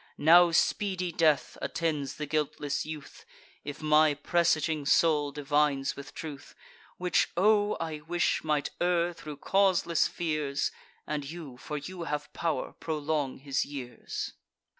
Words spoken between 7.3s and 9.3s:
O! I wish, might err